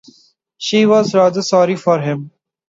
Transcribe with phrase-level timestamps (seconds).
[0.57, 2.31] She was rather sorry for him.